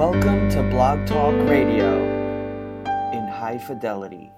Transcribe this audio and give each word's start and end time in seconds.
Welcome 0.00 0.48
to 0.52 0.62
Blog 0.62 1.06
Talk 1.06 1.34
Radio 1.46 2.02
in 3.12 3.28
high 3.28 3.58
fidelity. 3.58 4.30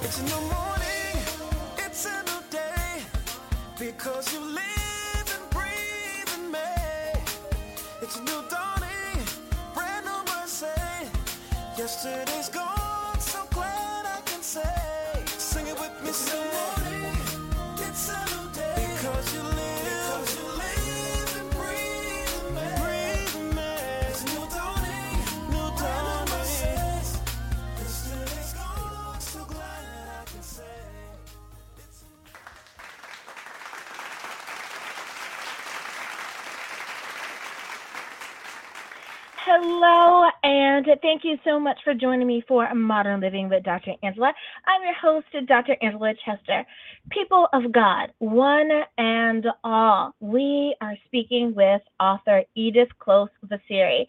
It's 0.00 0.18
a 0.18 0.24
new 0.24 0.40
morning, 0.48 1.18
it's 1.76 2.06
a 2.06 2.22
new 2.22 2.40
day, 2.50 3.02
because 3.78 4.32
you 4.32 4.40
live 4.40 5.26
and 5.28 5.50
breathe 5.50 6.30
in 6.38 6.50
me. 6.50 6.58
It's 8.00 8.16
a 8.16 8.22
new 8.22 8.42
dawning, 8.48 9.26
brand 9.74 10.06
new 10.06 10.24
mercy. 10.32 11.10
Yesterday's 11.76 12.45
and 40.76 40.86
thank 41.00 41.24
you 41.24 41.36
so 41.42 41.58
much 41.58 41.78
for 41.84 41.94
joining 41.94 42.26
me 42.26 42.44
for 42.46 42.72
Modern 42.74 43.18
Living 43.20 43.48
with 43.48 43.62
Dr. 43.62 43.92
Angela. 44.02 44.30
I'm 44.66 44.82
your 44.82 44.94
host, 44.94 45.26
Dr. 45.48 45.74
Angela 45.80 46.12
Chester. 46.22 46.66
People 47.08 47.48
of 47.54 47.72
God, 47.72 48.12
one 48.18 48.68
and 48.98 49.46
all, 49.64 50.14
we 50.20 50.76
are 50.82 50.94
speaking 51.06 51.54
with 51.54 51.80
author 51.98 52.42
Edith 52.56 52.90
Close 52.98 53.30
Vaziri. 53.46 54.06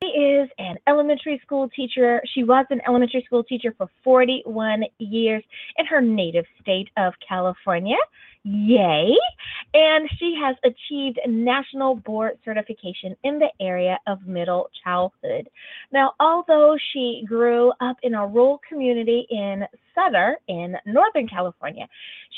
She 0.00 0.06
is 0.06 0.48
an 0.58 0.76
elementary 0.86 1.40
school 1.44 1.68
teacher. 1.70 2.22
She 2.32 2.44
was 2.44 2.64
an 2.70 2.80
elementary 2.86 3.24
school 3.26 3.42
teacher 3.42 3.74
for 3.76 3.88
41 4.04 4.84
years 4.98 5.42
in 5.78 5.86
her 5.86 6.00
native 6.00 6.44
state 6.60 6.90
of 6.96 7.14
California. 7.26 7.96
Yay! 8.44 9.16
And 9.72 10.08
she 10.18 10.38
has 10.40 10.54
achieved 10.64 11.18
national 11.26 11.96
board 11.96 12.38
certification 12.44 13.16
in 13.24 13.38
the 13.38 13.48
area 13.58 13.98
of 14.06 14.26
middle 14.26 14.68
childhood. 14.84 15.48
Now, 15.92 16.12
although 16.20 16.76
she 16.92 17.24
grew 17.26 17.72
up 17.80 17.96
in 18.02 18.14
a 18.14 18.26
rural 18.26 18.60
community 18.68 19.26
in 19.30 19.64
Sutter 19.94 20.38
in 20.48 20.76
Northern 20.86 21.28
California, 21.28 21.86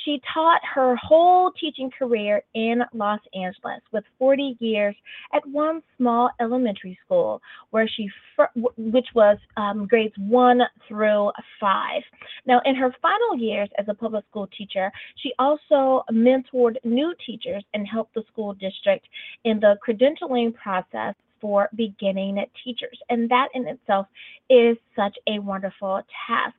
she 0.05 0.21
taught 0.33 0.61
her 0.75 0.97
whole 0.97 1.51
teaching 1.53 1.91
career 1.91 2.43
in 2.55 2.83
Los 2.93 3.21
Angeles 3.35 3.81
with 3.93 4.05
40 4.19 4.57
years 4.61 4.95
at 5.33 5.47
one 5.49 5.83
small 5.97 6.31
elementary 6.41 6.99
school 7.05 7.41
where 7.71 7.89
she 7.89 8.09
which 8.77 9.09
was 9.15 9.39
um, 9.57 9.87
grades 9.87 10.15
1 10.19 10.61
through 10.89 11.31
5. 11.61 12.03
Now, 12.47 12.61
in 12.65 12.75
her 12.75 12.95
final 13.01 13.37
years 13.37 13.69
as 13.79 13.87
a 13.89 13.95
public 13.95 14.25
school 14.31 14.49
teacher, 14.57 14.93
she 15.23 15.33
also 15.39 16.05
mentored 16.12 16.77
new 16.84 17.15
teachers 17.25 17.65
and 17.75 17.87
helped 17.87 18.15
the 18.15 18.25
school 18.31 18.55
district 18.55 19.07
in 19.45 19.59
the 19.61 19.77
credentialing 19.87 20.55
process 20.55 21.15
for 21.41 21.69
beginning 21.75 22.45
teachers. 22.65 22.98
And 23.09 23.29
that 23.31 23.48
in 23.55 23.67
itself 23.67 24.06
is 24.51 24.77
such 24.95 25.17
a 25.27 25.39
wonderful 25.39 26.03
task. 26.27 26.56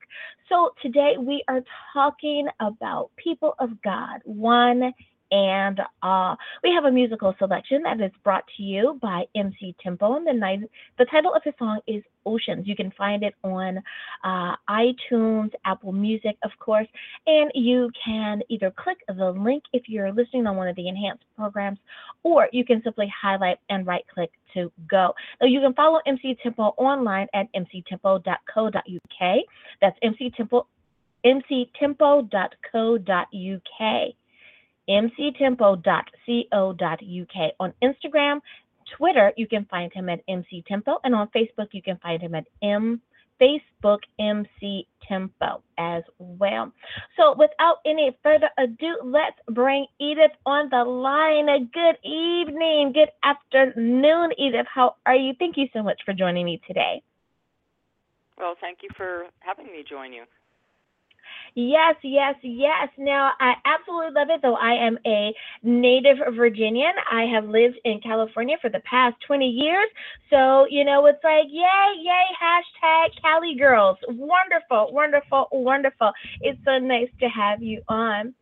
So 0.49 0.73
today 0.81 1.15
we 1.19 1.43
are 1.47 1.61
talking 1.93 2.47
about 2.59 3.11
people 3.17 3.55
of 3.59 3.81
God, 3.81 4.21
one 4.23 4.93
and 5.31 5.79
all. 6.01 6.37
We 6.63 6.71
have 6.73 6.85
a 6.85 6.91
musical 6.91 7.35
selection 7.37 7.83
that 7.83 8.01
is 8.01 8.11
brought 8.23 8.45
to 8.57 8.63
you 8.63 8.97
by 9.01 9.25
MC 9.35 9.75
Tempo, 9.81 10.15
and 10.15 10.25
the, 10.25 10.33
night, 10.33 10.61
the 10.97 11.05
title 11.05 11.33
of 11.33 11.43
his 11.43 11.53
song 11.59 11.79
is 11.87 12.03
Oceans. 12.25 12.67
You 12.67 12.75
can 12.75 12.91
find 12.97 13.23
it 13.23 13.35
on 13.43 13.81
uh, 14.23 14.55
iTunes, 14.69 15.51
Apple 15.65 15.91
Music, 15.91 16.37
of 16.43 16.51
course, 16.59 16.87
and 17.25 17.51
you 17.55 17.89
can 18.03 18.41
either 18.49 18.71
click 18.77 18.97
the 19.07 19.31
link 19.31 19.63
if 19.73 19.83
you're 19.87 20.11
listening 20.11 20.45
on 20.47 20.55
one 20.55 20.67
of 20.67 20.75
the 20.75 20.87
enhanced 20.87 21.23
programs, 21.35 21.79
or 22.23 22.47
you 22.51 22.65
can 22.65 22.81
simply 22.83 23.11
highlight 23.21 23.57
and 23.69 23.87
right 23.87 24.05
click 24.13 24.31
to 24.53 24.71
go. 24.89 25.13
Now, 25.41 25.47
you 25.47 25.61
can 25.61 25.73
follow 25.73 25.99
MC 26.05 26.37
Tempo 26.41 26.73
online 26.77 27.27
at 27.33 27.47
mctempo.co.uk. 27.53 29.37
That's 29.81 29.97
MC 30.01 30.31
Tempo, 30.35 30.67
mctempo.co.uk 31.25 34.13
mctempo.co.uk. 34.89 35.85
On 37.59 37.73
Instagram, 37.83 38.41
Twitter, 38.97 39.33
you 39.35 39.47
can 39.47 39.65
find 39.65 39.91
him 39.93 40.09
at 40.09 40.25
mctempo, 40.27 40.97
and 41.03 41.13
on 41.13 41.27
Facebook, 41.35 41.67
you 41.71 41.81
can 41.81 41.97
find 41.97 42.21
him 42.21 42.35
at 42.35 42.45
M 42.61 43.01
Facebook 43.39 43.99
MC 44.19 44.87
Tempo 45.07 45.61
as 45.77 46.03
well. 46.17 46.71
So, 47.15 47.35
without 47.37 47.77
any 47.85 48.17
further 48.23 48.49
ado, 48.57 48.97
let's 49.03 49.37
bring 49.51 49.85
Edith 49.99 50.31
on 50.45 50.69
the 50.69 50.83
line. 50.83 51.69
Good 51.73 51.97
evening, 52.03 52.93
good 52.93 53.11
afternoon, 53.23 54.31
Edith. 54.37 54.65
How 54.73 54.95
are 55.05 55.15
you? 55.15 55.33
Thank 55.39 55.57
you 55.57 55.67
so 55.73 55.83
much 55.83 56.01
for 56.05 56.13
joining 56.13 56.45
me 56.45 56.61
today. 56.67 57.01
Well, 58.37 58.55
thank 58.61 58.79
you 58.83 58.89
for 58.95 59.25
having 59.39 59.67
me 59.67 59.83
join 59.87 60.13
you. 60.13 60.23
Yes, 61.59 61.95
yes, 62.03 62.35
yes. 62.43 62.87
Now, 62.99 63.31
I 63.39 63.55
absolutely 63.65 64.13
love 64.13 64.27
it, 64.29 64.43
though 64.43 64.57
I 64.57 64.73
am 64.73 64.99
a 65.07 65.33
native 65.63 66.17
Virginian. 66.35 66.91
I 67.11 67.23
have 67.23 67.45
lived 67.45 67.79
in 67.83 67.99
California 67.99 68.57
for 68.61 68.69
the 68.69 68.81
past 68.81 69.15
20 69.25 69.49
years. 69.49 69.89
So, 70.29 70.67
you 70.69 70.85
know, 70.85 71.07
it's 71.07 71.23
like, 71.23 71.45
yay, 71.49 72.03
yay, 72.03 72.25
hashtag 72.39 73.07
Cali 73.19 73.55
girls. 73.55 73.97
Wonderful, 74.07 74.93
wonderful, 74.93 75.47
wonderful. 75.51 76.11
It's 76.41 76.59
so 76.63 76.77
nice 76.77 77.09
to 77.21 77.27
have 77.27 77.63
you 77.63 77.81
on. 77.87 78.35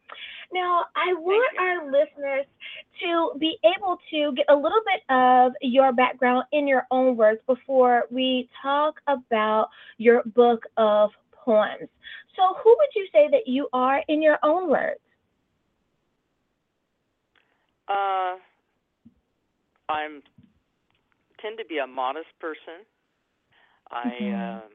Now, 0.53 0.83
I 0.95 1.13
want 1.13 1.57
our 1.57 1.85
listeners 1.85 2.45
to 3.01 3.31
be 3.39 3.57
able 3.63 3.97
to 4.11 4.33
get 4.35 4.45
a 4.49 4.55
little 4.55 4.81
bit 4.85 5.15
of 5.15 5.53
your 5.61 5.93
background 5.93 6.45
in 6.51 6.67
your 6.67 6.85
own 6.91 7.15
words 7.15 7.39
before 7.47 8.03
we 8.11 8.49
talk 8.61 8.95
about 9.07 9.69
your 9.97 10.21
book 10.35 10.63
of 10.77 11.11
poems. 11.45 11.89
So, 12.35 12.55
who 12.63 12.75
would 12.77 12.89
you 12.95 13.07
say 13.13 13.29
that 13.31 13.47
you 13.47 13.69
are 13.73 14.03
in 14.09 14.21
your 14.21 14.39
own 14.43 14.69
words? 14.69 14.99
Uh, 17.87 18.37
I'm 19.89 20.23
tend 21.41 21.57
to 21.57 21.65
be 21.65 21.77
a 21.79 21.87
modest 21.87 22.29
person. 22.39 22.85
I 23.91 24.31
Mhm. 24.31 24.63
um 24.65 24.71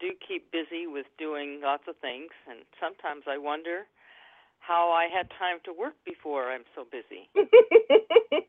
do 0.00 0.10
keep 0.26 0.50
busy 0.52 0.86
with 0.86 1.06
doing 1.18 1.60
lots 1.62 1.84
of 1.88 1.96
things, 1.98 2.30
and 2.48 2.60
sometimes 2.80 3.24
I 3.28 3.38
wonder 3.38 3.86
how 4.60 4.90
I 4.90 5.06
had 5.14 5.28
time 5.38 5.58
to 5.64 5.72
work 5.72 5.94
before 6.04 6.50
I'm 6.52 6.64
so 6.74 6.84
busy. 6.90 7.30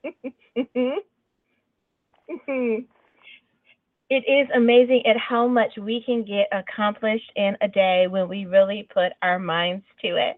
it 4.11 4.27
is 4.27 4.49
amazing 4.53 5.03
at 5.05 5.15
how 5.15 5.47
much 5.47 5.71
we 5.79 6.03
can 6.05 6.25
get 6.25 6.47
accomplished 6.51 7.31
in 7.37 7.55
a 7.61 7.67
day 7.69 8.07
when 8.09 8.27
we 8.27 8.45
really 8.45 8.85
put 8.93 9.13
our 9.21 9.39
minds 9.39 9.85
to 10.01 10.17
it. 10.17 10.35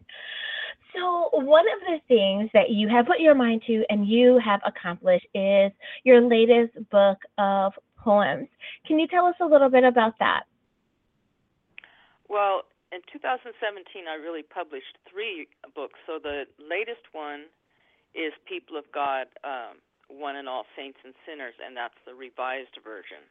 So, 0.93 1.29
one 1.33 1.65
of 1.65 1.79
the 1.87 1.97
things 2.07 2.51
that 2.53 2.69
you 2.69 2.87
have 2.87 3.07
put 3.07 3.19
your 3.19 3.33
mind 3.33 3.63
to 3.65 3.83
and 3.89 4.07
you 4.07 4.39
have 4.45 4.61
accomplished 4.63 5.25
is 5.33 5.71
your 6.03 6.21
latest 6.21 6.87
book 6.91 7.17
of 7.39 7.73
poems. 7.97 8.47
Can 8.85 8.99
you 8.99 9.07
tell 9.07 9.25
us 9.25 9.33
a 9.41 9.45
little 9.45 9.69
bit 9.69 9.83
about 9.83 10.19
that? 10.19 10.43
Well, 12.29 12.69
in 12.91 13.01
2017, 13.11 14.05
I 14.07 14.21
really 14.21 14.43
published 14.43 15.01
three 15.09 15.47
books. 15.73 15.97
So 16.05 16.19
the 16.21 16.43
latest 16.61 17.09
one 17.11 17.45
is 18.13 18.33
People 18.45 18.77
of 18.77 18.85
God, 18.93 19.25
um, 19.43 19.81
One 20.09 20.35
and 20.35 20.47
All 20.47 20.65
Saints 20.77 20.99
and 21.03 21.15
Sinners, 21.25 21.55
and 21.57 21.75
that's 21.75 21.97
the 22.05 22.13
revised 22.13 22.77
version. 22.85 23.25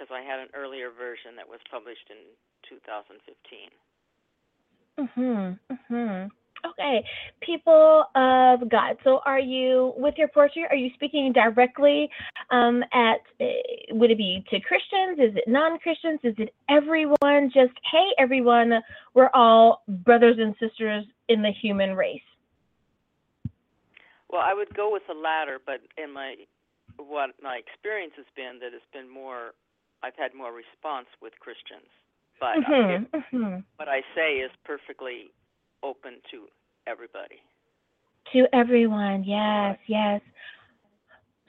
Because 0.00 0.16
I 0.16 0.24
had 0.24 0.40
an 0.40 0.48
earlier 0.56 0.88
version 0.88 1.36
that 1.36 1.46
was 1.46 1.60
published 1.70 2.08
in 2.08 2.16
2015. 2.64 3.68
Mhm. 4.96 5.58
Mhm. 5.68 6.30
Okay. 6.64 7.04
People 7.40 8.06
of 8.14 8.66
God. 8.70 8.96
So, 9.04 9.20
are 9.26 9.38
you 9.38 9.92
with 9.98 10.16
your 10.16 10.28
poetry? 10.28 10.66
Are 10.68 10.74
you 10.74 10.90
speaking 10.94 11.32
directly 11.32 12.10
um, 12.48 12.82
at? 12.92 13.20
Uh, 13.38 13.46
would 13.90 14.10
it 14.10 14.16
be 14.16 14.42
to 14.48 14.58
Christians? 14.60 15.18
Is 15.18 15.36
it 15.36 15.46
non-Christians? 15.46 16.20
Is 16.22 16.34
it 16.38 16.54
everyone? 16.70 17.50
Just 17.50 17.74
hey, 17.90 18.14
everyone. 18.18 18.82
We're 19.12 19.30
all 19.34 19.82
brothers 19.86 20.38
and 20.38 20.56
sisters 20.56 21.04
in 21.28 21.42
the 21.42 21.52
human 21.52 21.94
race. 21.94 22.22
Well, 24.30 24.40
I 24.40 24.54
would 24.54 24.74
go 24.74 24.90
with 24.90 25.06
the 25.06 25.14
latter, 25.14 25.58
but 25.64 25.80
in 25.98 26.10
my 26.10 26.36
what 26.96 27.30
my 27.42 27.56
experience 27.56 28.14
has 28.16 28.26
been 28.34 28.58
that 28.60 28.72
it's 28.74 28.84
been 28.92 29.08
more 29.08 29.52
I've 30.02 30.16
had 30.16 30.34
more 30.34 30.52
response 30.52 31.06
with 31.20 31.32
Christians. 31.40 31.88
but 32.40 32.56
uh, 32.56 32.70
Mhm, 32.70 33.04
it, 33.12 33.24
mhm. 33.32 33.64
what 33.76 33.88
I 33.88 34.02
say 34.14 34.36
is 34.40 34.50
perfectly 34.64 35.30
open 35.82 36.20
to 36.30 36.48
everybody. 36.86 37.40
To 38.32 38.46
everyone, 38.54 39.24
yes, 39.24 39.78
yes. 39.86 40.20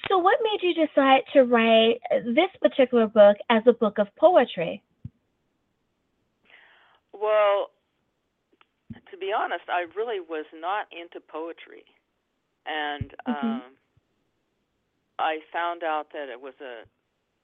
So, 0.07 0.17
what 0.17 0.37
made 0.43 0.61
you 0.63 0.73
decide 0.85 1.21
to 1.33 1.43
write 1.43 2.01
this 2.25 2.49
particular 2.61 3.07
book 3.07 3.37
as 3.49 3.63
a 3.67 3.73
book 3.73 3.97
of 3.99 4.07
poetry? 4.17 4.81
Well, 7.13 7.71
to 9.11 9.17
be 9.17 9.31
honest, 9.31 9.63
I 9.69 9.85
really 9.95 10.19
was 10.19 10.45
not 10.53 10.87
into 10.91 11.19
poetry, 11.19 11.85
and 12.65 13.13
Mhm. 13.27 13.61
um, 13.65 13.77
I 15.19 15.39
found 15.53 15.83
out 15.83 16.11
that 16.13 16.29
it 16.29 16.41
was 16.41 16.53
a 16.61 16.83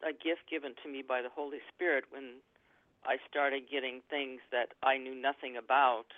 a 0.03 0.13
gift 0.13 0.49
given 0.49 0.75
to 0.83 0.89
me 0.89 1.01
by 1.01 1.21
the 1.21 1.29
Holy 1.29 1.59
Spirit 1.73 2.05
when 2.09 2.41
I 3.05 3.17
started 3.29 3.69
getting 3.69 4.01
things 4.09 4.41
that 4.51 4.73
I 4.83 4.97
knew 4.97 5.15
nothing 5.15 5.57
about, 5.57 6.11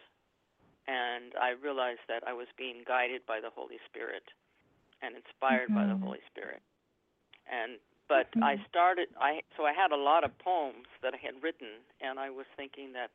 and 0.87 1.35
I 1.39 1.51
realized 1.51 2.05
that 2.07 2.23
I 2.25 2.33
was 2.33 2.47
being 2.57 2.83
guided 2.87 3.25
by 3.25 3.39
the 3.39 3.49
Holy 3.49 3.79
Spirit 3.85 4.23
and 5.01 5.15
inspired 5.15 5.69
by 5.73 5.85
the 5.85 5.95
Mhm. 5.95 6.01
Holy 6.01 6.21
Spirit. 6.31 6.61
And 7.45 7.79
but 8.07 8.27
I 8.41 8.57
Mhm. 8.57 8.65
started 8.67 9.09
I 9.19 9.43
so 9.55 9.65
I 9.65 9.73
had 9.73 9.91
a 9.91 9.95
lot 9.95 10.23
of 10.23 10.37
poems 10.39 10.87
that 11.01 11.13
I 11.13 11.17
had 11.17 11.41
written 11.43 11.85
and 12.01 12.19
I 12.19 12.29
was 12.29 12.47
thinking 12.57 12.93
that 12.93 13.11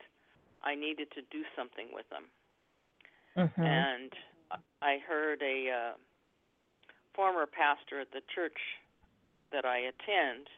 I 0.63 0.75
needed 0.75 1.11
to 1.13 1.23
do 1.23 1.45
something 1.57 1.93
with 1.93 2.09
them. 2.11 2.31
Mhm. 3.37 3.67
And 3.67 4.13
I 4.81 4.99
heard 4.99 5.43
a 5.43 5.71
uh, 5.71 5.95
former 7.15 7.47
pastor 7.47 8.01
at 8.01 8.13
the 8.13 8.23
church 8.35 8.59
that 9.55 9.65
I 9.65 9.79
attend, 9.79 10.51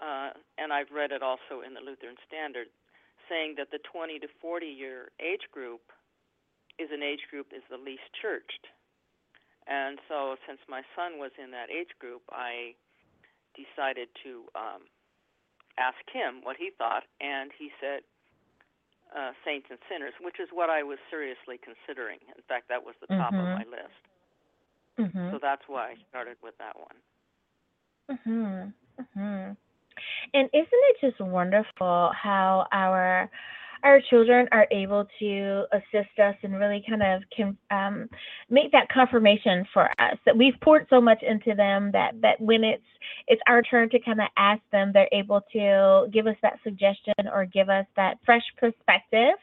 uh, 0.00 0.32
and 0.56 0.72
I've 0.72 0.90
read 0.90 1.12
it 1.12 1.22
also 1.22 1.60
in 1.60 1.76
the 1.76 1.84
Lutheran 1.84 2.16
Standard, 2.26 2.68
saying 3.28 3.54
that 3.60 3.68
the 3.70 3.78
20 3.84 4.18
to 4.20 4.28
40 4.40 4.66
year 4.66 5.12
age 5.20 5.44
group 5.52 5.92
is 6.80 6.88
an 6.90 7.02
age 7.04 7.28
group 7.30 7.52
is 7.54 7.62
the 7.70 7.76
least 7.78 8.08
churched. 8.20 8.66
And 9.66 10.00
so, 10.08 10.36
since 10.48 10.60
my 10.68 10.82
son 10.96 11.16
was 11.20 11.30
in 11.42 11.52
that 11.52 11.70
age 11.70 11.92
group, 12.00 12.22
I 12.32 12.74
decided 13.56 14.08
to 14.24 14.44
um, 14.54 14.82
ask 15.78 15.96
him 16.12 16.40
what 16.42 16.56
he 16.56 16.70
thought, 16.76 17.04
and 17.20 17.50
he 17.56 17.70
said 17.80 18.02
uh, 19.14 19.32
saints 19.44 19.68
and 19.70 19.78
sinners, 19.88 20.12
which 20.20 20.40
is 20.40 20.48
what 20.52 20.68
I 20.68 20.82
was 20.82 20.98
seriously 21.08 21.56
considering. 21.62 22.18
In 22.36 22.42
fact, 22.48 22.68
that 22.68 22.84
was 22.84 22.94
the 23.00 23.06
top 23.06 23.32
Mhm. 23.32 23.40
of 23.40 23.48
my 23.56 23.64
list. 23.64 24.00
Mhm. 24.98 25.30
So 25.30 25.38
that's 25.38 25.66
why 25.68 25.90
I 25.92 25.96
started 26.08 26.36
with 26.42 26.56
that 26.58 26.78
one. 26.78 26.96
Mhm. 28.10 28.72
Mhm. 29.00 29.56
And 30.34 30.50
isn't 30.52 30.68
it 30.72 30.96
just 31.00 31.20
wonderful 31.20 32.12
how 32.14 32.66
our 32.72 33.30
our 33.84 34.00
children 34.00 34.48
are 34.50 34.66
able 34.70 35.06
to 35.20 35.66
assist 35.72 36.18
us 36.18 36.34
and 36.42 36.58
really 36.58 36.82
kind 36.88 37.02
of 37.02 37.22
can 37.30 37.56
um, 37.70 38.08
make 38.50 38.72
that 38.72 38.88
confirmation 38.88 39.64
for 39.74 39.90
us 40.00 40.18
that 40.26 40.36
we've 40.36 40.58
poured 40.62 40.86
so 40.90 41.00
much 41.00 41.22
into 41.22 41.54
them 41.54 41.92
that 41.92 42.20
that 42.22 42.40
when 42.40 42.64
it's 42.64 42.82
it's 43.28 43.42
our 43.46 43.62
turn 43.62 43.90
to 43.90 44.00
kind 44.00 44.20
of 44.20 44.28
ask 44.36 44.62
them, 44.72 44.92
they're 44.92 45.08
able 45.12 45.42
to 45.52 46.08
give 46.12 46.26
us 46.26 46.36
that 46.42 46.58
suggestion 46.64 47.14
or 47.32 47.44
give 47.46 47.68
us 47.70 47.86
that 47.96 48.18
fresh 48.24 48.44
perspective 48.58 49.36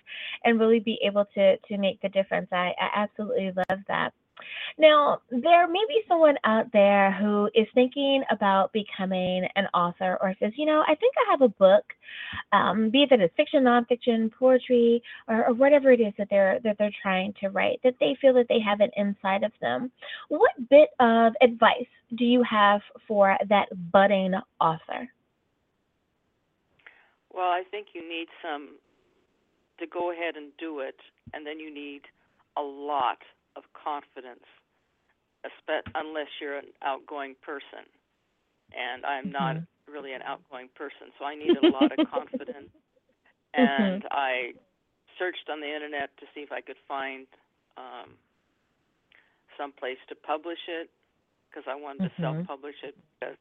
and 0.43 0.59
really 0.59 0.79
be 0.79 0.99
able 1.05 1.25
to 1.35 1.57
to 1.57 1.77
make 1.77 2.01
the 2.01 2.09
difference. 2.09 2.47
I, 2.51 2.73
I 2.79 2.89
absolutely 3.03 3.51
love 3.69 3.79
that. 3.87 4.11
Now, 4.77 5.21
there 5.29 5.67
may 5.67 5.83
be 5.87 6.01
someone 6.07 6.35
out 6.43 6.71
there 6.71 7.11
who 7.11 7.49
is 7.53 7.67
thinking 7.73 8.23
about 8.31 8.71
becoming 8.73 9.47
an 9.55 9.67
author 9.73 10.17
or 10.21 10.33
says, 10.39 10.53
you 10.55 10.65
know, 10.65 10.83
I 10.87 10.95
think 10.95 11.13
I 11.17 11.31
have 11.31 11.41
a 11.41 11.49
book, 11.49 11.83
um, 12.51 12.89
be 12.89 13.03
it 13.03 13.09
that 13.09 13.19
it's 13.19 13.35
fiction, 13.35 13.63
nonfiction, 13.63 14.31
poetry, 14.31 15.01
or, 15.27 15.47
or 15.47 15.53
whatever 15.53 15.91
it 15.91 15.99
is 15.99 16.13
that 16.17 16.27
they're 16.29 16.59
that 16.63 16.77
they're 16.77 16.91
trying 17.01 17.33
to 17.41 17.49
write, 17.49 17.79
that 17.83 17.95
they 17.99 18.15
feel 18.21 18.33
that 18.33 18.47
they 18.49 18.59
have 18.59 18.81
it 18.81 18.91
inside 18.97 19.43
of 19.43 19.51
them. 19.61 19.91
What 20.29 20.51
bit 20.69 20.89
of 20.99 21.33
advice 21.41 21.85
do 22.17 22.25
you 22.25 22.43
have 22.43 22.81
for 23.07 23.37
that 23.49 23.67
budding 23.91 24.33
author? 24.59 25.09
Well, 27.33 27.49
I 27.49 27.63
think 27.71 27.87
you 27.93 28.01
need 28.07 28.27
some 28.41 28.75
to 29.79 29.87
go 29.87 30.11
ahead 30.11 30.35
and 30.35 30.51
do 30.59 30.79
it, 30.79 30.97
and 31.33 31.45
then 31.45 31.59
you 31.59 31.73
need 31.73 32.01
a 32.57 32.61
lot 32.61 33.17
of 33.55 33.63
confidence, 33.73 34.45
unless 35.95 36.27
you're 36.39 36.57
an 36.57 36.71
outgoing 36.81 37.35
person. 37.41 37.85
And 38.73 39.05
I'm 39.05 39.31
not 39.31 39.57
Mhm. 39.57 39.67
really 39.87 40.13
an 40.13 40.21
outgoing 40.23 40.69
person, 40.75 41.11
so 41.19 41.25
I 41.25 41.35
need 41.35 41.55
a 41.55 41.61
lot 41.61 41.91
of 41.91 41.99
confidence. 42.11 42.69
And 43.53 44.03
I 44.11 44.53
searched 45.19 45.49
on 45.51 45.59
the 45.59 45.67
internet 45.73 46.15
to 46.19 46.25
see 46.33 46.41
if 46.41 46.51
I 46.51 46.61
could 46.61 46.79
find 46.87 47.27
um, 47.77 48.17
some 49.57 49.71
place 49.73 49.99
to 50.09 50.15
publish 50.15 50.59
it 50.67 50.89
because 51.49 51.63
I 51.67 51.75
wanted 51.75 52.03
to 52.03 52.09
Mhm. 52.17 52.21
self-publish 52.21 52.75
it 52.83 52.95
because 53.19 53.35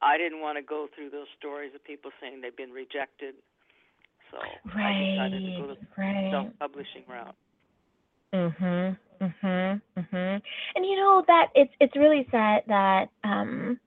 I 0.00 0.16
didn't 0.18 0.40
want 0.40 0.56
to 0.58 0.62
go 0.62 0.88
through 0.94 1.10
those 1.10 1.28
stories 1.38 1.74
of 1.74 1.84
people 1.84 2.10
saying 2.20 2.40
they've 2.40 2.56
been 2.56 2.72
rejected. 2.72 3.34
So 4.30 4.38
I 4.74 4.92
decided 4.96 5.44
to 5.44 5.60
go 5.60 5.66
the 5.68 5.76
right. 5.96 6.30
self-publishing 6.32 7.04
route. 7.06 7.36
Mhm. 8.32 8.96
Mhm. 9.22 9.80
Mhm. 9.96 10.42
And 10.74 10.84
you 10.86 10.96
know 10.96 11.24
that 11.28 11.48
it's 11.54 11.72
it's 11.80 11.96
really 11.96 12.26
sad 12.30 12.64
that 12.66 13.08
um 13.24 13.78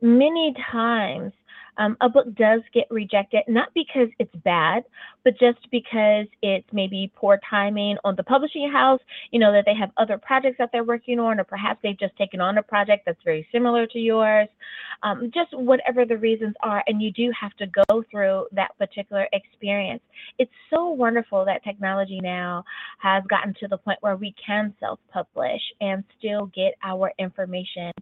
many 0.00 0.54
times 0.72 1.32
um, 1.78 1.96
a 2.00 2.08
book 2.08 2.26
does 2.34 2.60
get 2.72 2.86
rejected, 2.90 3.42
not 3.48 3.68
because 3.74 4.08
it's 4.18 4.34
bad, 4.44 4.84
but 5.24 5.38
just 5.38 5.58
because 5.70 6.26
it's 6.42 6.66
maybe 6.72 7.10
poor 7.14 7.40
timing 7.48 7.96
on 8.04 8.14
the 8.16 8.22
publishing 8.22 8.70
house, 8.70 9.00
you 9.30 9.38
know, 9.38 9.52
that 9.52 9.64
they 9.66 9.74
have 9.74 9.90
other 9.96 10.18
projects 10.18 10.56
that 10.58 10.70
they're 10.72 10.84
working 10.84 11.18
on, 11.18 11.40
or 11.40 11.44
perhaps 11.44 11.80
they've 11.82 11.98
just 11.98 12.16
taken 12.16 12.40
on 12.40 12.58
a 12.58 12.62
project 12.62 13.04
that's 13.06 13.22
very 13.24 13.46
similar 13.50 13.86
to 13.86 13.98
yours, 13.98 14.48
um, 15.02 15.30
just 15.34 15.52
whatever 15.52 16.04
the 16.04 16.16
reasons 16.16 16.54
are, 16.62 16.82
and 16.86 17.02
you 17.02 17.10
do 17.12 17.32
have 17.38 17.52
to 17.56 17.66
go 17.88 18.04
through 18.10 18.46
that 18.52 18.76
particular 18.78 19.26
experience. 19.32 20.02
It's 20.38 20.52
so 20.70 20.88
wonderful 20.90 21.44
that 21.44 21.64
technology 21.64 22.20
now 22.20 22.64
has 22.98 23.22
gotten 23.28 23.54
to 23.60 23.68
the 23.68 23.78
point 23.78 23.98
where 24.00 24.16
we 24.16 24.34
can 24.44 24.74
self 24.80 24.98
publish 25.12 25.60
and 25.80 26.04
still 26.18 26.46
get 26.54 26.74
our 26.82 27.12
information 27.18 27.92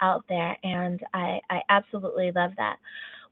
out 0.00 0.24
there. 0.28 0.56
And 0.62 1.00
I, 1.14 1.40
I 1.50 1.60
absolutely 1.68 2.32
love 2.34 2.52
that. 2.56 2.76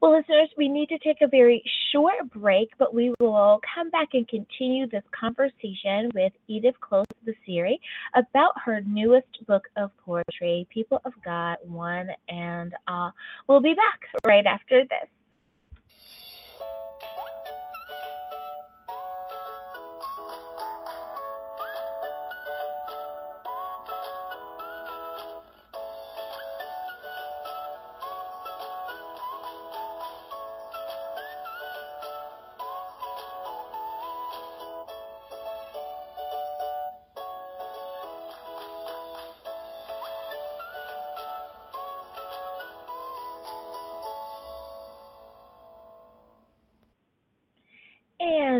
Well, 0.01 0.17
listeners, 0.17 0.49
we 0.57 0.67
need 0.67 0.89
to 0.89 0.97
take 0.97 1.17
a 1.21 1.27
very 1.27 1.63
short 1.91 2.31
break, 2.33 2.69
but 2.79 2.91
we 2.91 3.13
will 3.19 3.61
come 3.75 3.91
back 3.91 4.09
and 4.13 4.27
continue 4.27 4.87
this 4.87 5.03
conversation 5.11 6.09
with 6.15 6.33
Edith 6.47 6.73
Close 6.81 7.05
the 7.23 7.33
Vaziri 7.47 7.75
about 8.15 8.53
her 8.65 8.81
newest 8.81 9.45
book 9.45 9.65
of 9.77 9.91
poetry, 10.03 10.67
People 10.73 11.01
of 11.05 11.13
God, 11.23 11.57
One 11.63 12.07
and 12.29 12.73
All. 12.87 13.13
We'll 13.47 13.61
be 13.61 13.75
back 13.75 14.21
right 14.25 14.47
after 14.47 14.81
this. 14.81 15.07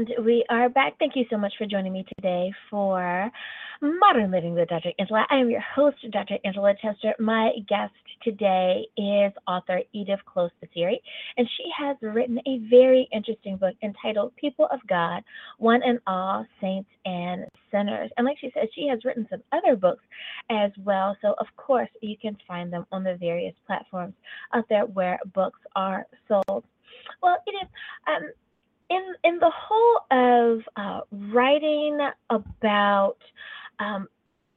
And 0.01 0.25
we 0.25 0.43
are 0.49 0.67
back. 0.67 0.93
Thank 0.97 1.15
you 1.15 1.25
so 1.29 1.37
much 1.37 1.53
for 1.59 1.67
joining 1.67 1.93
me 1.93 2.03
today 2.17 2.51
for 2.71 3.29
Modern 3.83 4.31
Living 4.31 4.55
with 4.55 4.69
Dr. 4.69 4.89
Angela. 4.97 5.27
I 5.29 5.35
am 5.35 5.51
your 5.51 5.61
host, 5.61 5.97
Dr. 6.09 6.39
Angela 6.43 6.73
Chester. 6.81 7.13
My 7.19 7.51
guest 7.69 7.93
today 8.23 8.87
is 8.97 9.31
author 9.47 9.81
Edith 9.93 10.21
Close 10.25 10.49
Vaziri, 10.63 10.95
and 11.37 11.47
she 11.55 11.65
has 11.77 11.97
written 12.01 12.39
a 12.47 12.67
very 12.67 13.07
interesting 13.13 13.57
book 13.57 13.75
entitled 13.83 14.35
People 14.37 14.67
of 14.71 14.79
God, 14.87 15.23
One 15.59 15.81
and 15.83 15.99
All, 16.07 16.47
Saints 16.59 16.89
and 17.05 17.45
Sinners. 17.71 18.09
And 18.17 18.25
like 18.25 18.37
she 18.41 18.49
said, 18.55 18.69
she 18.73 18.87
has 18.87 19.05
written 19.05 19.27
some 19.29 19.43
other 19.51 19.75
books 19.75 20.03
as 20.49 20.71
well. 20.83 21.15
So, 21.21 21.35
of 21.37 21.45
course, 21.57 21.89
you 22.01 22.17
can 22.19 22.35
find 22.47 22.73
them 22.73 22.87
on 22.91 23.03
the 23.03 23.17
various 23.19 23.53
platforms 23.67 24.15
out 24.55 24.65
there 24.67 24.87
where 24.87 25.19
books 25.35 25.59
are 25.75 26.07
sold. 26.27 26.63
Well, 27.21 27.37
Edith, 27.47 27.69
um, 28.07 28.31
in 28.91 29.13
in 29.23 29.39
the 29.39 29.51
whole 29.51 30.01
of 30.11 30.61
uh, 30.75 31.01
writing 31.33 31.97
about 32.61 33.17
um, 33.79 34.07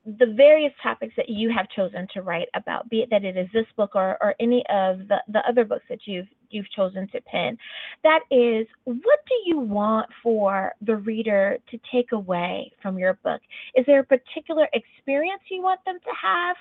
the 0.04 0.34
various 0.36 0.72
topics 0.82 1.14
that 1.16 1.30
you 1.30 1.50
have 1.50 1.66
chosen 1.70 2.06
to 2.12 2.20
write 2.20 2.48
about, 2.54 2.88
be 2.90 3.00
it 3.00 3.10
that 3.10 3.24
it 3.24 3.38
is 3.38 3.48
this 3.54 3.66
book 3.74 3.92
or, 3.94 4.18
or 4.20 4.34
any 4.38 4.62
of 4.68 5.08
the, 5.08 5.16
the 5.28 5.40
other 5.48 5.64
books 5.64 5.84
that 5.88 6.00
you've 6.04 6.26
you've 6.50 6.70
chosen 6.70 7.08
to 7.08 7.20
pen, 7.22 7.56
that 8.02 8.20
is 8.30 8.66
what 8.84 9.18
do 9.26 9.34
you 9.46 9.58
want 9.58 10.08
for 10.22 10.72
the 10.82 10.96
reader 10.96 11.58
to 11.70 11.78
take 11.90 12.12
away 12.12 12.70
from 12.82 12.98
your 12.98 13.14
book? 13.24 13.40
Is 13.74 13.84
there 13.86 14.00
a 14.00 14.04
particular 14.04 14.68
experience 14.74 15.40
you 15.50 15.62
want 15.62 15.80
them 15.86 15.98
to 16.04 16.10
have, 16.20 16.56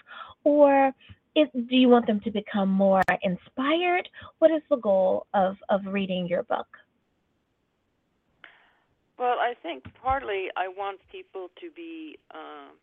or 0.45 0.91
is, 1.35 1.47
do 1.53 1.75
you 1.75 1.89
want 1.89 2.07
them 2.07 2.21
to 2.21 2.31
become 2.31 2.69
more 2.69 3.03
inspired? 3.23 4.07
What 4.39 4.51
is 4.51 4.61
the 4.69 4.77
goal 4.77 5.27
of, 5.33 5.57
of 5.69 5.81
reading 5.85 6.27
your 6.27 6.43
book? 6.43 6.67
Well, 9.17 9.37
I 9.39 9.53
think 9.61 9.83
partly 10.01 10.49
I 10.57 10.67
want 10.67 10.99
people 11.11 11.49
to 11.61 11.69
be 11.71 12.17
um, 12.33 12.77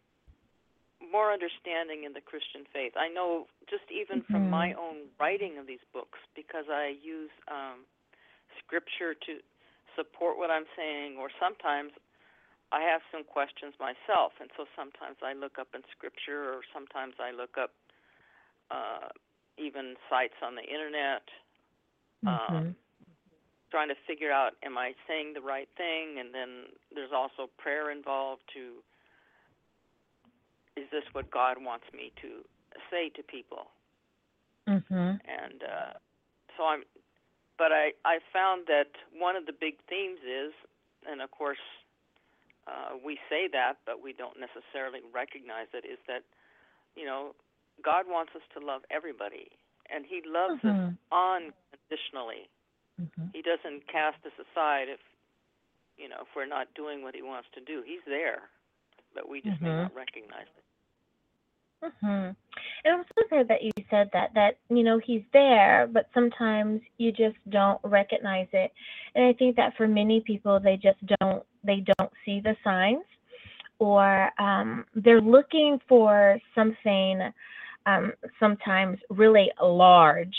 more 1.11 1.33
understanding 1.33 2.05
in 2.05 2.13
the 2.13 2.21
Christian 2.21 2.65
faith. 2.73 2.93
I 2.97 3.09
know 3.09 3.47
just 3.69 3.91
even 3.91 4.23
from 4.31 4.47
Mhm. 4.47 4.51
my 4.51 4.73
own 4.75 5.09
writing 5.19 5.59
of 5.59 5.67
these 5.67 5.83
books, 5.93 6.19
because 6.35 6.69
I 6.69 6.89
use 7.03 7.31
um, 7.49 7.87
scripture 8.59 9.15
to 9.15 9.43
support 9.97 10.39
what 10.39 10.51
I'm 10.51 10.67
saying, 10.77 11.17
or 11.19 11.31
sometimes 11.39 11.93
I 12.73 12.83
have 12.83 13.03
some 13.11 13.25
questions 13.25 13.75
myself, 13.81 14.33
and 14.41 14.51
so 14.57 14.67
sometimes 14.77 15.17
I 15.23 15.33
look 15.33 15.59
up 15.59 15.75
in 15.75 15.83
scripture, 15.91 16.55
or 16.55 16.63
sometimes 16.73 17.15
I 17.19 17.33
look 17.33 17.59
up 17.59 17.75
uh, 18.71 19.09
even 19.59 19.97
sites 20.09 20.39
on 20.43 20.55
the 20.55 20.63
internet. 20.63 21.29
Mhm. 22.25 22.29
Um, 22.29 22.77
trying 23.71 23.89
to 23.89 23.95
figure 24.07 24.33
out 24.33 24.53
am 24.63 24.77
I 24.79 24.95
saying 25.07 25.33
the 25.35 25.41
right 25.41 25.69
thing 25.77 26.19
and 26.19 26.35
then 26.35 26.67
there's 26.95 27.13
also 27.15 27.49
prayer 27.59 27.91
involved 27.91 28.43
to 28.55 28.83
is 30.77 30.89
this 30.91 31.05
what 31.13 31.31
God 31.31 31.57
wants 31.63 31.87
me 31.93 32.13
to 32.23 32.45
say 32.91 33.09
to 33.11 33.23
people 33.23 33.71
Mhm. 34.69 35.21
and 35.27 35.63
uh 35.63 35.93
so 36.57 36.65
I'm 36.65 36.85
but 37.59 37.73
I 37.73 37.93
I 38.05 38.19
found 38.33 38.67
that 38.67 38.91
one 39.13 39.37
of 39.37 39.47
the 39.47 39.53
big 39.53 39.79
themes 39.89 40.21
is 40.25 40.53
and 41.07 41.21
of 41.23 41.31
course 41.31 41.63
uh 42.67 42.97
we 43.05 43.19
say 43.29 43.49
that 43.53 43.79
but 43.87 44.03
we 44.03 44.13
don't 44.13 44.39
necessarily 44.39 45.01
recognize 45.13 45.67
it 45.73 45.85
is 45.85 45.99
that 46.07 46.23
you 46.97 47.05
know 47.05 47.35
God 47.83 48.07
wants 48.09 48.33
us 48.35 48.43
to 48.55 48.61
love 48.65 48.83
everybody 48.91 49.49
and 49.91 50.05
he 50.07 50.23
loves 50.27 50.63
us 50.65 50.77
Mhm. 50.77 50.99
unconditionally 51.13 52.49
Mhm. 53.01 53.33
he 53.33 53.43
doesn't 53.43 53.87
cast 53.89 54.19
us 54.27 54.37
aside 54.39 54.89
if 54.89 55.01
you 55.97 56.09
know 56.09 56.21
if 56.21 56.29
we're 56.37 56.47
not 56.47 56.69
doing 56.75 57.03
what 57.03 57.15
he 57.15 57.23
wants 57.23 57.49
to 57.55 57.61
do 57.61 57.83
he's 57.85 58.05
there 58.07 58.51
but 59.15 59.29
we 59.29 59.41
just 59.41 59.61
may 59.61 59.69
Mhm. 59.69 59.83
not 59.83 59.95
recognize 59.95 60.47
it 60.57 60.65
Mhm. 61.83 62.37
And 62.85 62.95
I'm 62.95 63.05
so 63.15 63.27
glad 63.29 63.49
that 63.49 63.63
you 63.63 63.73
said 63.89 64.11
that. 64.13 64.35
That 64.35 64.59
you 64.69 64.83
know 64.83 64.99
he's 64.99 65.25
there, 65.33 65.89
but 65.91 66.09
sometimes 66.13 66.83
you 66.99 67.11
just 67.11 67.37
don't 67.49 67.81
recognize 67.85 68.49
it. 68.53 68.73
And 69.15 69.25
I 69.25 69.33
think 69.33 69.57
that 69.57 69.77
for 69.77 69.89
many 69.89 70.21
people, 70.21 70.61
they 70.61 70.77
just 70.77 70.99
don't. 71.21 71.45
They 71.65 71.81
don't 71.99 72.13
see 72.25 72.41
the 72.41 72.57
signs, 72.63 73.05
or 73.79 74.31
um, 74.39 74.85
they're 74.95 75.21
looking 75.23 75.81
for 75.89 76.39
something. 76.55 77.33
Um, 77.87 78.13
sometimes 78.39 78.99
really 79.09 79.51
large, 79.61 80.37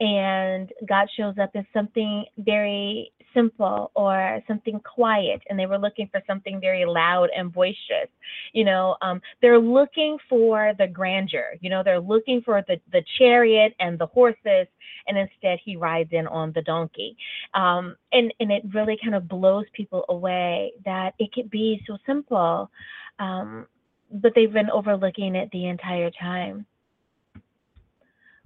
and 0.00 0.72
God 0.88 1.08
shows 1.16 1.36
up 1.40 1.50
as 1.54 1.64
something 1.72 2.24
very 2.38 3.12
simple 3.34 3.90
or 3.94 4.40
something 4.46 4.80
quiet, 4.80 5.42
and 5.48 5.58
they 5.58 5.66
were 5.66 5.78
looking 5.78 6.08
for 6.10 6.22
something 6.26 6.60
very 6.60 6.84
loud 6.84 7.28
and 7.36 7.52
boisterous. 7.52 8.08
You 8.52 8.64
know, 8.64 8.96
um, 9.02 9.20
they're 9.42 9.58
looking 9.58 10.16
for 10.28 10.72
the 10.78 10.86
grandeur. 10.86 11.54
You 11.60 11.70
know, 11.70 11.82
they're 11.82 12.00
looking 12.00 12.40
for 12.42 12.62
the 12.66 12.80
the 12.92 13.02
chariot 13.18 13.74
and 13.80 13.98
the 13.98 14.06
horses, 14.06 14.66
and 15.06 15.18
instead 15.18 15.58
he 15.64 15.76
rides 15.76 16.10
in 16.12 16.26
on 16.28 16.52
the 16.54 16.62
donkey. 16.62 17.16
Um, 17.54 17.96
and 18.12 18.32
and 18.40 18.50
it 18.50 18.62
really 18.72 18.98
kind 19.02 19.14
of 19.14 19.28
blows 19.28 19.66
people 19.72 20.04
away 20.08 20.72
that 20.84 21.14
it 21.18 21.32
could 21.32 21.50
be 21.50 21.82
so 21.86 21.98
simple, 22.06 22.70
um, 23.18 23.66
but 24.10 24.32
they've 24.34 24.52
been 24.52 24.70
overlooking 24.70 25.34
it 25.34 25.50
the 25.52 25.66
entire 25.66 26.10
time. 26.10 26.66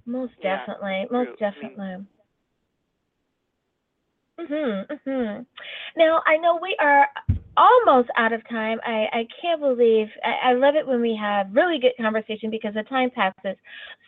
Most 0.09 0.33
Yeah, 0.41 0.57
definitely, 0.65 1.05
true. 1.07 1.17
Most 1.17 1.27
mean- 1.27 1.35
definitely. 1.39 2.05
Mhm, 4.39 4.87
mhm. 4.87 5.45
Now 5.97 6.23
I 6.25 6.37
know 6.37 6.57
we 6.61 6.75
are 6.79 7.07
almost 7.57 8.09
out 8.17 8.33
of 8.33 8.47
time. 8.49 8.79
I 8.85 9.07
I 9.11 9.27
can't 9.41 9.61
believe 9.61 10.07
I, 10.23 10.51
I 10.51 10.53
love 10.53 10.75
it 10.75 10.87
when 10.87 11.01
we 11.01 11.17
have 11.19 11.47
really 11.53 11.79
good 11.79 11.93
conversation 11.97 12.49
because 12.49 12.73
the 12.73 12.83
time 12.83 13.09
passes 13.09 13.57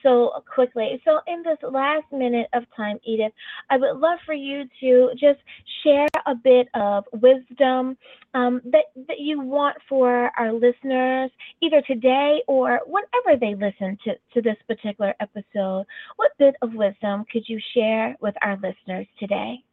so 0.03 0.31
quickly. 0.53 1.01
So 1.05 1.19
in 1.27 1.43
this 1.43 1.57
last 1.69 2.05
minute 2.11 2.47
of 2.53 2.63
time, 2.75 2.97
Edith, 3.05 3.33
I 3.69 3.77
would 3.77 3.97
love 3.97 4.19
for 4.25 4.33
you 4.33 4.63
to 4.79 5.09
just 5.13 5.39
share 5.83 6.07
a 6.25 6.35
bit 6.35 6.67
of 6.73 7.05
wisdom 7.13 7.97
um, 8.33 8.61
that 8.65 8.85
that 9.07 9.19
you 9.19 9.41
want 9.41 9.77
for 9.89 10.31
our 10.37 10.53
listeners, 10.53 11.31
either 11.61 11.81
today 11.81 12.41
or 12.47 12.79
whenever 12.85 13.39
they 13.39 13.55
listen 13.55 13.97
to 14.05 14.13
to 14.33 14.41
this 14.41 14.57
particular 14.67 15.13
episode. 15.19 15.85
What 16.15 16.31
bit 16.39 16.55
of 16.61 16.73
wisdom 16.73 17.25
could 17.31 17.43
you 17.47 17.59
share 17.73 18.15
with 18.21 18.35
our 18.41 18.55
listeners 18.55 19.07
today? 19.19 19.63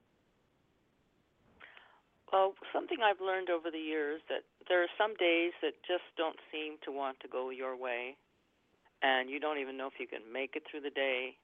Well 2.33 2.55
something 2.73 2.99
i've 3.03 3.21
learned 3.21 3.51
over 3.51 3.71
the 3.71 3.79
years 3.79 4.21
that 4.29 4.45
there 4.69 4.83
are 4.83 4.93
some 4.99 5.15
days 5.17 5.53
that 5.63 5.73
just 5.87 6.05
don't 6.17 6.39
seem 6.53 6.77
to 6.85 6.93
want 6.93 7.19
to 7.21 7.29
go 7.29 7.51
your 7.51 7.77
way 7.77 8.17
and 9.03 9.31
you 9.31 9.39
don't 9.41 9.59
even 9.59 9.77
know 9.77 9.87
if 9.87 9.99
you 10.01 10.07
can 10.07 10.23
make 10.33 10.57
it 10.57 10.65
through 10.69 10.81
the 10.81 10.91
day. 10.91 11.37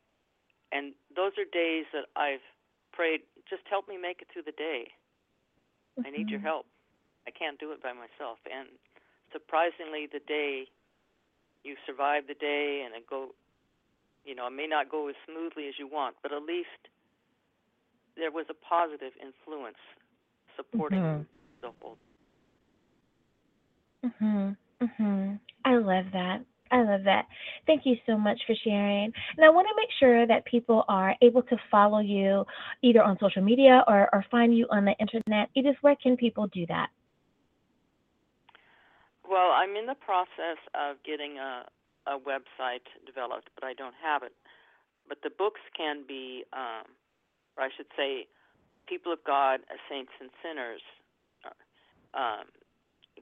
And 0.73 0.95
those 1.15 1.33
are 1.39 1.47
days 1.47 1.87
that 1.93 2.07
i've 2.17 2.43
prayed 2.93 3.23
just 3.49 3.63
help 3.71 3.89
me 3.89 3.97
make 3.97 4.23
it 4.23 4.29
through 4.33 4.47
the 4.47 4.57
day. 4.59 4.89
I 6.05 6.11
need 6.11 6.31
your 6.31 6.41
Mhm. 6.41 6.45
help. 6.45 6.67
I 7.27 7.31
can't 7.31 7.59
do 7.59 7.73
it 7.73 7.83
by 7.83 7.93
myself. 7.93 8.39
And 8.51 8.69
surprisingly 9.33 10.07
the 10.07 10.21
day 10.21 10.67
you 11.65 11.77
survive 11.87 12.27
the 12.29 12.35
day 12.35 12.83
and 12.85 12.95
it 12.95 13.07
go 13.09 13.35
you 14.25 14.35
know 14.35 14.47
it 14.47 14.53
may 14.57 14.67
not 14.67 14.89
go 14.91 15.09
as 15.09 15.17
smoothly 15.27 15.69
as 15.69 15.75
you 15.79 15.87
want 15.89 16.17
but 16.23 16.33
at 16.33 16.43
least 16.43 16.89
there 18.17 18.31
was 18.31 18.47
a 18.51 18.55
positive 18.55 19.13
influence 19.21 19.81
supporting 20.57 21.01
Mhm. 21.01 21.27
the 21.61 21.71
whole 21.81 21.99
Mhm. 24.05 24.57
Mhm. 24.81 25.41
I 25.65 25.77
love 25.77 26.11
that. 26.13 26.45
I 26.71 26.83
love 26.83 27.05
that. 27.05 27.27
Thank 27.67 27.87
you 27.87 27.97
so 28.05 28.19
much 28.19 28.45
for 28.47 28.55
sharing. 28.55 29.13
And 29.37 29.45
I 29.45 29.49
want 29.49 29.69
to 29.69 29.75
make 29.77 29.91
sure 29.93 30.27
that 30.27 30.45
people 30.45 30.85
are 30.89 31.15
able 31.23 31.43
to 31.45 31.57
follow 31.71 32.01
you 32.01 32.45
either 32.83 33.03
on 33.03 33.19
social 33.19 33.43
media 33.43 33.85
or, 33.87 34.09
or 34.13 34.25
find 34.31 34.57
you 34.57 34.67
on 34.71 34.85
the 34.85 34.95
internet. 34.99 35.51
It 35.55 35.67
is 35.67 35.77
where 35.83 35.97
can 35.97 36.17
people 36.17 36.49
do 36.49 36.67
that? 36.67 36.91
Well, 39.29 39.53
I'm 39.53 39.77
in 39.77 39.87
the 39.87 39.95
process 39.95 40.59
of 40.75 41.03
getting 41.05 41.39
a 41.39 41.65
a 42.07 42.19
website 42.19 42.85
developed, 43.07 43.49
but 43.55 43.65
I 43.65 43.73
don't 43.73 43.95
have 44.03 44.23
it. 44.23 44.33
But 45.09 45.19
the 45.23 45.31
books 45.31 45.61
can 45.75 46.05
be, 46.07 46.45
um, 46.53 46.85
or 47.57 47.65
I 47.65 47.69
should 47.75 47.87
say, 47.97 48.27
People 48.87 49.13
of 49.13 49.19
God, 49.25 49.61
Saints 49.89 50.13
and 50.21 50.31
Sinners, 50.43 50.83
uh, 51.45 52.19
um, 52.19 52.45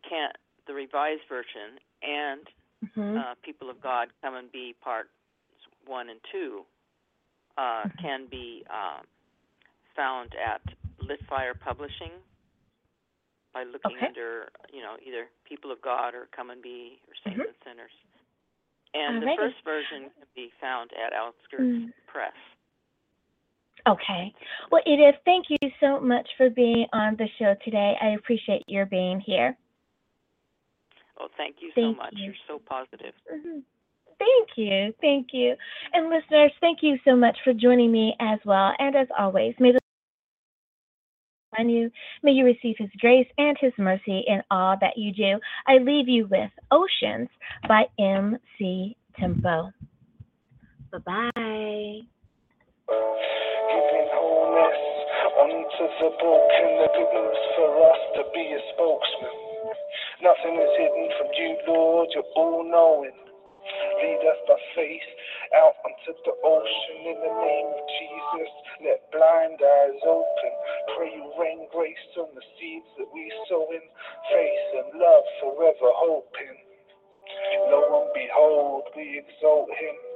can 0.09 0.31
the 0.67 0.75
revised 0.75 1.23
version 1.29 1.79
and 2.03 2.49
Mhm. 2.85 3.17
uh, 3.17 3.35
People 3.43 3.71
of 3.71 3.81
God 3.81 4.13
Come 4.23 4.35
and 4.35 4.51
Be 4.53 4.75
Parts 4.75 5.11
One 5.87 6.09
and 6.11 6.21
Two 6.31 6.67
uh, 7.57 7.87
can 8.01 8.27
be 8.27 8.65
um, 8.71 9.07
found 9.95 10.35
at 10.35 10.63
Litfire 10.99 11.55
Publishing 11.59 12.13
by 13.53 13.65
looking 13.65 13.97
Okay. 13.97 14.07
under, 14.07 14.51
you 14.73 14.81
know, 14.81 14.97
either 15.05 15.29
People 15.45 15.71
of 15.71 15.81
God 15.83 16.15
or 16.15 16.27
Come 16.35 16.51
and 16.51 16.63
Be 16.63 17.01
or 17.07 17.15
Saints 17.25 17.41
Mhm. 17.41 17.49
and 17.49 17.57
Sinners. 17.65 17.93
And 18.95 19.23
Alrighty. 19.23 19.37
the 19.37 19.37
first 19.37 19.61
version 19.65 20.11
can 20.11 20.27
be 20.35 20.51
found 20.61 20.93
at 20.93 21.13
Outskirts 21.13 21.63
Mm. 21.63 21.93
Press. 22.07 22.37
Okay. 23.89 24.33
Well, 24.71 24.83
Edith, 24.87 25.17
thank 25.25 25.47
you 25.49 25.71
so 25.81 26.01
much 26.01 26.29
for 26.37 26.51
being 26.51 26.87
on 26.93 27.17
the 27.17 27.27
show 27.39 27.55
today. 27.65 27.95
I 28.01 28.09
appreciate 28.11 28.63
your 28.69 28.87
being 28.87 29.21
here. 29.21 29.57
Oh, 31.19 31.29
thank 31.37 31.57
you 31.61 31.71
so 31.75 31.95
much. 31.95 32.13
you. 32.17 32.27
You're 32.27 32.35
so 32.47 32.59
positive. 32.59 33.15
Mhm. 33.31 33.63
Thank 34.19 34.57
you. 34.57 34.95
Thank 35.01 35.33
you. 35.33 35.57
And 35.93 36.09
listeners, 36.09 36.53
thank 36.61 36.83
you 36.83 36.99
so 37.05 37.17
much 37.17 37.37
for 37.43 37.53
joining 37.53 37.91
me 37.91 38.15
as 38.21 38.39
well. 38.45 38.75
And 38.79 38.95
as 38.95 39.09
always, 39.19 39.59
may 39.59 39.73
the 39.73 39.81
on 41.59 41.69
you, 41.69 41.91
may 42.23 42.33
you 42.33 42.45
receive 42.45 42.77
his 42.79 42.91
grace 42.99 43.29
and 43.37 43.59
his 43.59 43.73
mercy 43.77 44.21
in 44.27 44.43
all 44.51 44.77
that 44.81 44.97
you 44.97 45.13
do. 45.13 45.39
I 45.67 45.79
leave 45.79 46.09
you 46.09 46.27
with 46.27 46.51
Oceans 46.71 47.29
by 47.69 47.85
MC 47.99 48.97
Tempo. 49.19 49.73
Bye 50.91 51.31
bye. 51.35 52.01
Giving 52.91 54.09
wholeness 54.11 54.83
unto 55.39 55.85
the 56.03 56.11
broken, 56.19 56.69
the 56.83 56.89
good 56.99 57.13
news 57.15 57.43
for 57.55 57.71
us 57.79 58.03
to 58.19 58.23
be 58.35 58.43
a 58.43 58.61
spokesman. 58.75 59.37
Nothing 60.19 60.59
is 60.59 60.73
hidden 60.75 61.07
from 61.15 61.31
you, 61.31 61.51
Lord, 61.71 62.09
you're 62.11 62.27
all 62.35 62.67
knowing. 62.67 63.15
Lead 64.03 64.23
us 64.27 64.41
by 64.51 64.59
faith 64.75 65.11
out 65.63 65.79
onto 65.87 66.13
the 66.27 66.35
ocean 66.43 66.99
in 67.07 67.19
the 67.23 67.35
name 67.47 67.71
of 67.71 67.85
Jesus. 67.87 68.51
Let 68.83 69.07
blind 69.15 69.63
eyes 69.63 70.03
open. 70.03 70.53
Pray 70.99 71.15
you 71.15 71.31
rain 71.39 71.71
grace 71.71 72.07
on 72.19 72.35
the 72.35 72.43
seeds 72.59 72.91
that 72.99 73.07
we 73.15 73.31
sow 73.47 73.63
in 73.71 73.85
faith 74.27 74.67
and 74.83 74.99
love, 74.99 75.25
forever 75.39 75.91
hoping. 76.03 76.59
Lo 77.71 78.03
and 78.03 78.11
behold, 78.11 78.91
we 78.97 79.23
exalt 79.23 79.71
him 79.71 80.12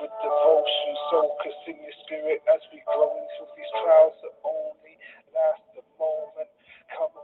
with 0.00 0.14
devotion, 0.22 0.92
soul, 1.10 1.36
cause 1.42 1.60
in 1.68 1.76
your 1.80 1.96
spirit 2.06 2.42
as 2.52 2.60
we 2.72 2.80
grow 2.86 3.10
into 3.10 3.42
these 3.56 3.72
trials 3.84 4.16
that 4.22 4.34
only 4.44 4.94
last 5.34 5.64
a 5.76 5.84
moment. 6.00 6.50
Come 6.96 7.14